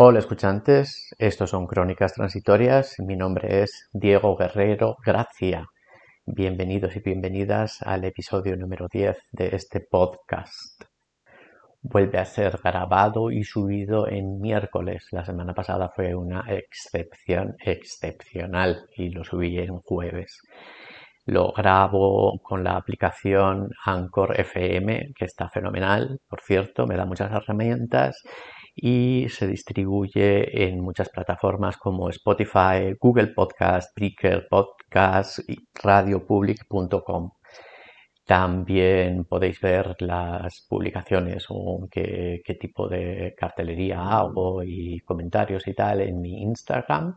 Hola 0.00 0.20
escuchantes, 0.20 1.12
estos 1.18 1.50
son 1.50 1.66
Crónicas 1.66 2.14
Transitorias, 2.14 2.94
mi 3.00 3.16
nombre 3.16 3.62
es 3.62 3.88
Diego 3.92 4.36
Guerrero 4.36 4.96
Gracia. 5.04 5.66
Bienvenidos 6.24 6.94
y 6.94 7.00
bienvenidas 7.00 7.82
al 7.82 8.04
episodio 8.04 8.56
número 8.56 8.86
10 8.88 9.16
de 9.32 9.56
este 9.56 9.80
podcast. 9.80 10.84
Vuelve 11.82 12.18
a 12.20 12.24
ser 12.26 12.60
grabado 12.62 13.32
y 13.32 13.42
subido 13.42 14.06
en 14.06 14.40
miércoles. 14.40 15.08
La 15.10 15.24
semana 15.24 15.52
pasada 15.52 15.90
fue 15.92 16.14
una 16.14 16.44
excepción 16.46 17.56
excepcional 17.58 18.86
y 18.96 19.08
lo 19.08 19.24
subí 19.24 19.58
en 19.58 19.80
jueves. 19.80 20.42
Lo 21.26 21.50
grabo 21.50 22.38
con 22.40 22.62
la 22.62 22.76
aplicación 22.76 23.70
Anchor 23.84 24.40
FM, 24.40 25.12
que 25.18 25.24
está 25.24 25.48
fenomenal, 25.48 26.20
por 26.28 26.40
cierto, 26.40 26.86
me 26.86 26.94
da 26.94 27.04
muchas 27.04 27.32
herramientas 27.32 28.22
y 28.80 29.28
se 29.28 29.48
distribuye 29.48 30.64
en 30.64 30.80
muchas 30.80 31.08
plataformas 31.08 31.76
como 31.76 32.08
Spotify, 32.10 32.94
Google 33.00 33.28
Podcast, 33.28 33.92
Breaker 33.96 34.46
Podcast 34.48 35.40
y 35.48 35.56
radiopublic.com. 35.74 37.32
También 38.24 39.24
podéis 39.24 39.60
ver 39.60 39.96
las 40.00 40.64
publicaciones 40.68 41.46
o 41.48 41.88
qué, 41.90 42.40
qué, 42.44 42.54
tipo 42.54 42.88
de 42.88 43.34
cartelería 43.36 44.00
hago 44.00 44.62
y 44.62 45.00
comentarios 45.00 45.66
y 45.66 45.74
tal 45.74 46.02
en 46.02 46.20
mi 46.20 46.42
Instagram, 46.42 47.16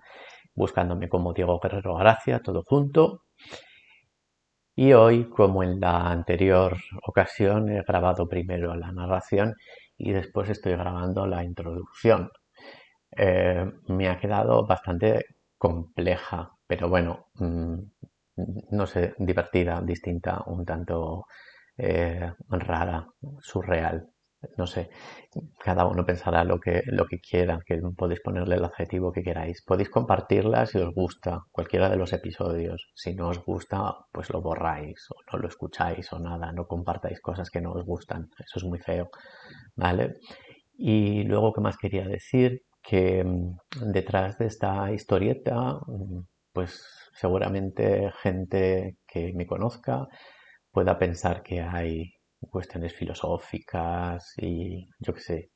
buscándome 0.56 1.10
como 1.10 1.34
Diego 1.34 1.60
Guerrero 1.60 1.96
Gracia, 1.96 2.40
todo 2.40 2.64
junto. 2.66 3.24
Y 4.76 4.94
hoy, 4.94 5.30
como 5.30 5.64
en 5.64 5.80
la 5.80 6.10
anterior 6.10 6.78
ocasión, 7.06 7.70
he 7.70 7.84
grabado 7.84 8.28
primero 8.28 8.74
la 8.76 8.92
narración 8.92 9.54
y 10.04 10.12
después 10.14 10.50
estoy 10.50 10.74
grabando 10.74 11.28
la 11.28 11.44
introducción. 11.44 12.32
Eh, 13.16 13.66
me 13.88 14.10
ha 14.10 14.20
quedado 14.20 14.66
bastante 14.66 15.26
compleja, 15.58 16.52
pero 16.68 16.90
bueno, 16.90 17.28
mm, 17.36 17.76
no 18.72 18.86
sé, 18.88 19.14
divertida, 19.18 19.82
distinta, 19.82 20.44
un 20.48 20.66
tanto 20.66 21.26
eh, 21.78 22.32
rara, 22.50 23.08
surreal. 23.40 24.08
No 24.58 24.66
sé, 24.66 24.90
cada 25.60 25.86
uno 25.86 26.04
pensará 26.04 26.44
lo 26.44 26.60
que, 26.60 26.82
lo 26.88 27.06
que 27.06 27.20
quiera, 27.20 27.60
que 27.64 27.80
podéis 27.96 28.22
ponerle 28.22 28.56
el 28.56 28.66
adjetivo 28.66 29.12
que 29.12 29.22
queráis. 29.22 29.64
Podéis 29.64 29.90
compartirla 29.90 30.66
si 30.66 30.80
os 30.80 30.94
gusta, 30.96 31.44
cualquiera 31.52 31.90
de 31.90 31.98
los 31.98 32.12
episodios. 32.14 32.92
Si 32.96 33.14
no 33.14 33.30
os 33.30 33.44
gusta, 33.46 33.94
pues 34.12 34.32
lo 34.32 34.42
borráis 34.42 35.08
no 35.32 35.40
lo 35.40 35.48
escucháis 35.48 36.12
o 36.14 36.20
nada, 36.20 36.52
no 36.52 36.66
compartáis 36.68 37.20
cosas 37.22 37.50
que 37.50 37.62
no 37.62 37.72
os 37.74 37.86
gustan. 37.86 38.30
Eso 38.40 38.60
es 38.60 38.64
muy 38.66 38.80
feo. 38.80 39.10
¿vale? 39.76 40.18
Y 40.78 41.24
luego, 41.24 41.54
¿qué 41.54 41.62
más 41.62 41.78
quería 41.78 42.08
decir? 42.08 42.64
Que 42.82 43.24
mm, 43.24 43.58
detrás 43.94 44.38
de 44.38 44.48
esta 44.48 44.92
historieta, 44.94 45.76
mm, 45.88 46.22
pues 46.54 46.84
seguramente 47.14 48.12
gente 48.22 48.98
que 49.08 49.34
me 49.34 49.46
conozca 49.46 50.08
pueda 50.72 50.98
pensar 50.98 51.44
que 51.44 51.62
hay 51.62 52.14
cuestiones 52.40 52.94
filosóficas 52.96 54.34
y 54.38 54.88
yo 55.00 55.14
qué 55.14 55.22
sé, 55.22 55.50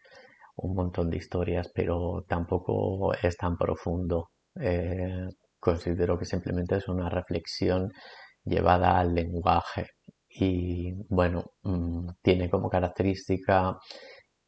un 0.57 0.75
montón 0.75 1.09
de 1.09 1.17
historias, 1.17 1.71
pero 1.73 2.25
tampoco 2.27 3.13
es 3.13 3.37
tan 3.37 3.57
profundo. 3.57 4.31
Eh, 4.59 5.27
considero 5.59 6.17
que 6.19 6.25
simplemente 6.25 6.77
es 6.77 6.87
una 6.87 7.09
reflexión 7.09 7.91
llevada 8.45 8.99
al 8.99 9.13
lenguaje 9.15 9.87
y 10.29 10.93
bueno, 11.09 11.45
mm, 11.63 12.09
tiene 12.21 12.49
como 12.49 12.69
característica 12.69 13.77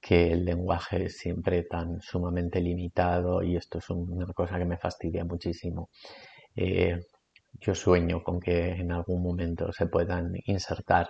que 0.02 0.31
el 0.34 0.45
lenguaje 0.45 1.06
es 1.06 1.17
siempre 1.17 1.64
tan 1.64 2.02
sumamente 2.02 2.62
limitado 2.62 3.44
y 3.44 3.56
esto 3.58 3.80
es 3.80 3.89
una 3.89 4.26
cosa 4.34 4.58
que 4.58 4.66
me 4.66 4.78
fastidia 4.78 5.26
muchísimo. 5.26 5.89
Eh, 6.56 7.00
yo 7.54 7.76
sueño 7.76 8.23
con 8.23 8.39
que 8.39 8.70
en 8.72 8.92
algún 8.92 9.23
momento 9.23 9.72
se 9.73 9.88
puedan 9.88 10.33
insertar 10.45 11.10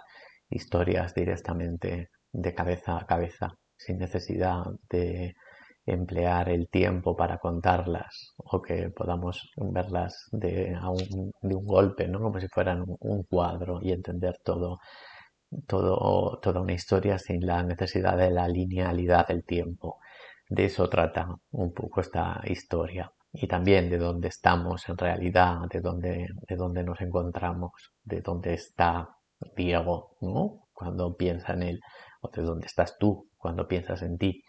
historias 0.49 1.13
directamente 1.13 2.09
de 2.31 2.53
cabeza 2.53 2.97
a 2.97 3.05
cabeza, 3.05 3.53
sin 3.77 3.97
necesidad 3.99 4.63
de 4.89 5.35
emplear 5.87 6.49
el 6.49 6.69
tiempo 6.69 7.15
para 7.15 7.39
contarlas 7.39 8.33
o 8.37 8.61
que 8.61 8.89
podamos 8.89 9.49
verlas 9.55 10.27
de, 10.31 10.77
un, 11.41 11.65
golpe, 11.65 12.07
¿no? 12.07 12.19
como 12.19 12.39
si 12.39 12.47
fueran 12.49 12.83
un, 12.99 13.23
cuadro 13.23 13.79
y 13.81 13.91
entender 13.93 14.37
todo, 14.43 14.79
toda 15.67 16.61
una 16.61 16.73
historia 16.73 17.17
sin 17.17 17.45
la 17.45 17.63
necesidad 17.63 18.17
de 18.17 18.31
la 18.31 18.47
linealidad 18.47 19.27
del 19.27 19.45
tiempo. 19.45 19.99
De 20.49 20.65
eso 20.65 20.89
trata 20.89 21.27
un 21.51 21.73
poco 21.73 22.01
esta 22.01 22.41
historia 22.45 23.11
y 23.31 23.47
también 23.47 23.89
de 23.89 23.97
dónde 23.97 24.27
estamos 24.27 24.87
en 24.89 24.97
realidad, 24.97 25.59
de 25.71 25.81
dónde, 25.81 26.27
de 26.47 26.55
dónde 26.55 26.83
nos 26.83 26.99
encontramos, 27.01 27.71
de 28.03 28.21
dónde 28.21 28.53
está 28.53 29.09
Diego, 29.55 30.17
¿no? 30.21 30.67
Cuando 30.73 31.15
piensa 31.15 31.53
en 31.53 31.63
él, 31.63 31.79
o 32.21 32.29
de 32.29 32.41
dónde 32.41 32.67
estás 32.67 32.97
tú 32.97 33.29
cuando 33.37 33.67
piensas 33.67 34.01
en 34.01 34.17
ti. 34.17 34.43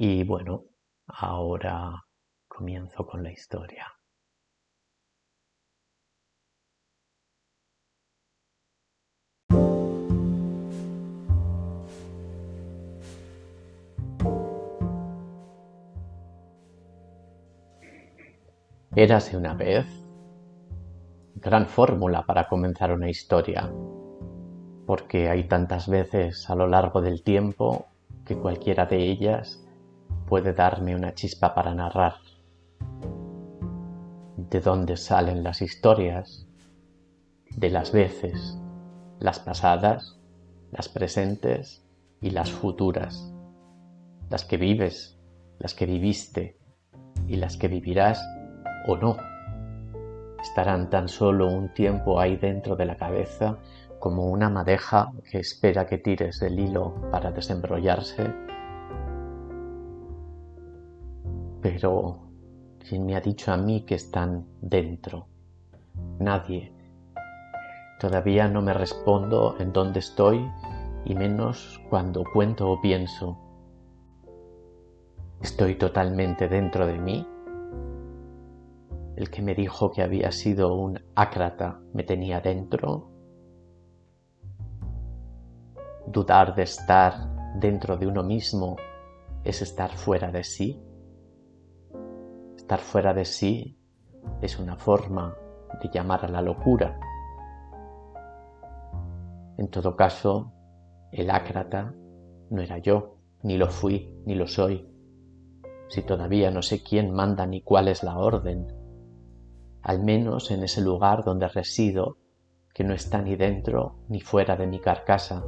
Y 0.00 0.22
bueno, 0.22 0.62
ahora 1.08 2.04
comienzo 2.46 3.04
con 3.04 3.24
la 3.24 3.32
historia. 3.32 3.84
Érase 18.94 19.36
una 19.36 19.54
vez 19.54 19.84
gran 21.34 21.66
fórmula 21.66 22.24
para 22.24 22.46
comenzar 22.46 22.92
una 22.92 23.10
historia, 23.10 23.68
porque 24.86 25.28
hay 25.28 25.48
tantas 25.48 25.88
veces 25.88 26.48
a 26.48 26.54
lo 26.54 26.68
largo 26.68 27.02
del 27.02 27.24
tiempo 27.24 27.86
que 28.24 28.36
cualquiera 28.36 28.86
de 28.86 28.98
ellas 28.98 29.67
puede 30.28 30.52
darme 30.52 30.94
una 30.94 31.14
chispa 31.14 31.54
para 31.54 31.74
narrar. 31.74 32.16
¿De 34.36 34.60
dónde 34.60 34.96
salen 34.96 35.42
las 35.42 35.62
historias? 35.62 36.46
De 37.50 37.70
las 37.70 37.92
veces, 37.92 38.58
las 39.20 39.40
pasadas, 39.40 40.20
las 40.70 40.88
presentes 40.90 41.82
y 42.20 42.30
las 42.30 42.52
futuras, 42.52 43.32
las 44.28 44.44
que 44.44 44.58
vives, 44.58 45.18
las 45.58 45.72
que 45.74 45.86
viviste 45.86 46.58
y 47.26 47.36
las 47.36 47.56
que 47.56 47.68
vivirás 47.68 48.22
o 48.86 48.96
no. 48.96 49.16
Estarán 50.42 50.90
tan 50.90 51.08
solo 51.08 51.48
un 51.48 51.72
tiempo 51.72 52.20
ahí 52.20 52.36
dentro 52.36 52.76
de 52.76 52.84
la 52.84 52.96
cabeza 52.96 53.58
como 53.98 54.26
una 54.26 54.50
madeja 54.50 55.10
que 55.30 55.38
espera 55.38 55.86
que 55.86 55.98
tires 55.98 56.38
del 56.38 56.60
hilo 56.60 56.94
para 57.10 57.32
desembrollarse 57.32 58.32
pero, 61.60 62.30
¿quién 62.88 63.06
me 63.06 63.16
ha 63.16 63.20
dicho 63.20 63.52
a 63.52 63.56
mí 63.56 63.84
que 63.84 63.94
están 63.94 64.46
dentro? 64.60 65.26
Nadie. 66.18 66.72
Todavía 67.98 68.48
no 68.48 68.62
me 68.62 68.72
respondo 68.72 69.56
en 69.58 69.72
dónde 69.72 69.98
estoy 69.98 70.48
y 71.04 71.14
menos 71.14 71.80
cuando 71.90 72.24
cuento 72.32 72.70
o 72.70 72.80
pienso. 72.80 73.38
¿Estoy 75.40 75.76
totalmente 75.76 76.48
dentro 76.48 76.86
de 76.86 76.98
mí? 76.98 77.26
El 79.16 79.30
que 79.30 79.42
me 79.42 79.54
dijo 79.54 79.90
que 79.90 80.02
había 80.02 80.30
sido 80.30 80.74
un 80.74 81.00
ácrata 81.16 81.80
me 81.92 82.04
tenía 82.04 82.40
dentro. 82.40 83.10
Dudar 86.06 86.54
de 86.54 86.62
estar 86.62 87.54
dentro 87.56 87.96
de 87.96 88.06
uno 88.06 88.22
mismo 88.22 88.76
es 89.42 89.60
estar 89.62 89.90
fuera 89.90 90.30
de 90.30 90.44
sí. 90.44 90.80
Estar 92.68 92.80
fuera 92.80 93.14
de 93.14 93.24
sí 93.24 93.78
es 94.42 94.58
una 94.58 94.76
forma 94.76 95.34
de 95.82 95.88
llamar 95.88 96.26
a 96.26 96.28
la 96.28 96.42
locura. 96.42 97.00
En 99.56 99.68
todo 99.70 99.96
caso, 99.96 100.52
el 101.10 101.30
ácrata 101.30 101.94
no 102.50 102.60
era 102.60 102.76
yo, 102.76 103.16
ni 103.42 103.56
lo 103.56 103.70
fui, 103.70 104.14
ni 104.26 104.34
lo 104.34 104.46
soy. 104.46 104.86
Si 105.88 106.02
todavía 106.02 106.50
no 106.50 106.60
sé 106.60 106.82
quién 106.82 107.10
manda 107.10 107.46
ni 107.46 107.62
cuál 107.62 107.88
es 107.88 108.02
la 108.02 108.18
orden, 108.18 108.66
al 109.80 110.04
menos 110.04 110.50
en 110.50 110.62
ese 110.62 110.82
lugar 110.82 111.24
donde 111.24 111.48
resido, 111.48 112.18
que 112.74 112.84
no 112.84 112.92
está 112.92 113.22
ni 113.22 113.34
dentro 113.34 114.00
ni 114.10 114.20
fuera 114.20 114.56
de 114.56 114.66
mi 114.66 114.78
carcasa. 114.78 115.42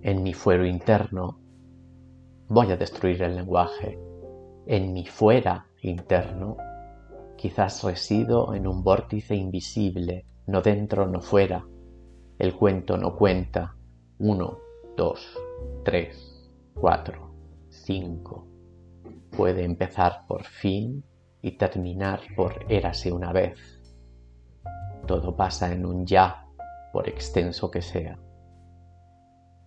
En 0.00 0.22
mi 0.22 0.32
fuero 0.32 0.64
interno 0.64 1.40
voy 2.48 2.70
a 2.72 2.76
destruir 2.76 3.22
el 3.22 3.36
lenguaje. 3.36 3.98
En 4.66 4.92
mi 4.92 5.06
fuera 5.06 5.66
interno, 5.82 6.56
quizás 7.36 7.82
resido 7.84 8.54
en 8.54 8.66
un 8.66 8.82
vórtice 8.82 9.34
invisible, 9.34 10.26
no 10.46 10.62
dentro, 10.62 11.06
no 11.06 11.20
fuera. 11.20 11.66
El 12.38 12.54
cuento 12.54 12.96
no 12.96 13.16
cuenta. 13.16 13.76
Uno, 14.18 14.58
dos, 14.96 15.38
tres, 15.84 16.50
cuatro, 16.74 17.30
5. 17.68 18.46
Puede 19.36 19.64
empezar 19.64 20.26
por 20.26 20.44
fin 20.44 21.04
y 21.42 21.52
terminar 21.52 22.20
por 22.34 22.64
érase 22.68 23.12
una 23.12 23.32
vez. 23.32 23.58
Todo 25.06 25.36
pasa 25.36 25.72
en 25.72 25.84
un 25.84 26.06
ya, 26.06 26.46
por 26.92 27.08
extenso 27.08 27.70
que 27.70 27.82
sea. 27.82 28.18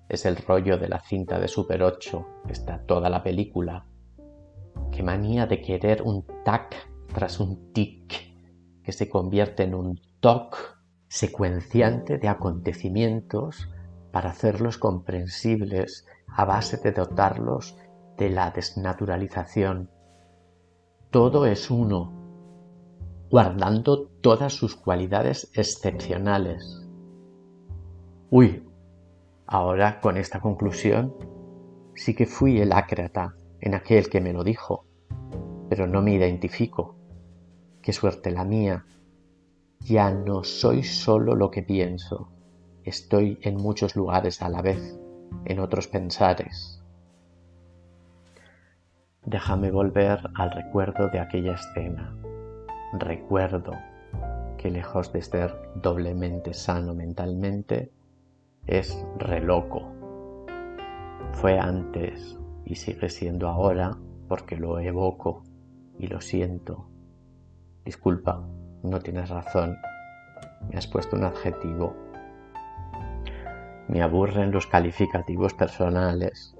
Es 0.10 0.26
el 0.26 0.38
rollo 0.38 0.80
de 0.80 0.90
la 0.90 1.00
cinta 1.00 1.40
de 1.40 1.48
Super 1.48 1.84
8, 1.84 2.26
está 2.50 2.80
toda 2.80 3.12
la 3.12 3.22
película. 3.22 3.86
Qué 4.92 5.04
manía 5.04 5.46
de 5.46 5.62
querer 5.62 6.02
un 6.02 6.26
tac 6.44 6.76
tras 7.14 7.40
un 7.40 7.72
tic, 7.74 8.34
que 8.82 8.92
se 8.92 9.08
convierte 9.08 9.64
en 9.64 9.76
un 9.76 10.02
toc 10.20 10.80
secuenciante 11.08 12.18
de 12.18 12.28
acontecimientos 12.28 13.70
para 14.12 14.32
hacerlos 14.32 14.80
comprensibles 14.80 16.08
a 16.28 16.44
base 16.44 16.78
de 16.78 16.92
dotarlos 16.92 17.78
de 18.18 18.32
la 18.32 18.50
desnaturalización. 18.50 19.92
Todo 21.12 21.46
es 21.46 21.70
uno, 21.70 22.14
guardando 23.30 24.08
todas 24.22 24.54
sus 24.54 24.76
cualidades 24.76 25.52
excepcionales. 25.54 26.88
Uy, 28.32 28.69
ahora 29.52 30.00
con 30.00 30.18
esta 30.18 30.40
conclusión 30.40 31.16
sí 31.96 32.16
que 32.16 32.28
fui 32.28 32.62
el 32.62 32.72
ácrata 32.72 33.36
en 33.60 33.74
aquel 33.74 34.08
que 34.08 34.22
me 34.22 34.32
lo 34.32 34.44
dijo, 34.44 34.86
pero 35.70 35.88
no 35.88 36.02
me 36.02 36.14
identifico. 36.14 36.96
Qué 37.82 37.92
suerte 37.92 38.32
la 38.32 38.46
mía. 38.46 38.86
Ya 39.80 40.12
no 40.12 40.44
soy 40.44 40.84
solo 40.84 41.36
lo 41.36 41.50
que 41.50 41.64
pienso, 41.64 42.32
estoy 42.84 43.40
en 43.42 43.56
muchos 43.56 43.96
lugares 43.96 44.42
a 44.42 44.50
la 44.50 44.62
vez, 44.62 45.00
en 45.46 45.60
otros 45.60 45.88
pensares. 45.88 46.84
Déjame 49.26 49.72
volver 49.72 50.20
al 50.36 50.52
recuerdo 50.52 51.10
de 51.10 51.20
aquella 51.20 51.54
escena. 51.54 52.16
Recuerdo 52.94 53.74
que 54.58 54.70
lejos 54.70 55.12
de 55.12 55.22
ser 55.22 55.56
doblemente 55.76 56.54
sano 56.54 56.94
mentalmente, 56.94 57.92
es 58.68 59.06
reloco. 59.18 59.92
Fue 61.34 61.58
antes 61.60 62.38
y 62.66 62.76
sigue 62.76 63.10
siendo 63.10 63.48
ahora 63.48 63.98
porque 64.28 64.56
lo 64.56 64.80
evoco 64.80 65.44
y 65.98 66.08
lo 66.08 66.22
siento. 66.22 66.88
Disculpa, 67.86 68.48
no 68.84 69.00
tienes 69.00 69.30
razón. 69.30 69.78
Me 70.70 70.78
has 70.78 70.88
puesto 70.88 71.16
un 71.16 71.24
adjetivo. 71.24 71.96
Me 73.88 74.02
aburren 74.02 74.52
los 74.52 74.68
calificativos 74.68 75.54
personales. 75.54 76.56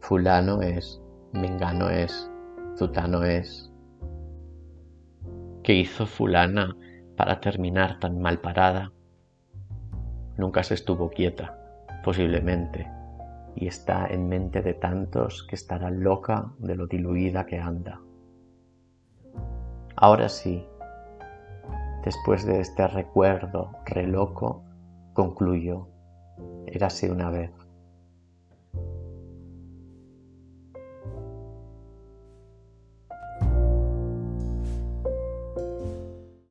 Fulano 0.00 0.62
es, 0.62 1.02
Mengano 1.32 1.90
es, 1.90 2.30
Zutano 2.76 3.24
es. 3.24 3.72
¿Qué 5.62 5.74
hizo 5.74 6.06
fulana 6.06 6.76
para 7.16 7.40
terminar 7.40 7.98
tan 7.98 8.20
mal 8.20 8.40
parada? 8.40 8.92
Nunca 10.40 10.62
se 10.62 10.72
estuvo 10.72 11.10
quieta, 11.10 11.54
posiblemente, 12.02 12.90
y 13.54 13.66
está 13.66 14.06
en 14.06 14.26
mente 14.26 14.62
de 14.62 14.72
tantos 14.72 15.46
que 15.46 15.54
estará 15.54 15.90
loca 15.90 16.50
de 16.58 16.76
lo 16.76 16.86
diluida 16.86 17.44
que 17.44 17.58
anda. 17.58 18.00
Ahora 19.96 20.30
sí, 20.30 20.66
después 22.02 22.46
de 22.46 22.60
este 22.60 22.88
recuerdo 22.88 23.72
reloco, 23.84 24.64
concluyo, 25.12 25.88
érase 26.68 27.10
una 27.10 27.28
vez. 27.28 27.50